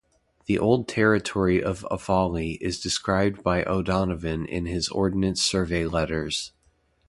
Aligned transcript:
The 0.47 0.57
old 0.57 0.87
territory 0.87 1.61
of 1.63 1.85
Offaly 1.91 2.57
is 2.59 2.79
described 2.79 3.43
by 3.43 3.63
O'Donovan 3.63 4.47
in 4.47 4.65
his 4.65 4.89
Ordnance 4.89 5.43
Survey 5.43 5.85
letters. 5.85 6.53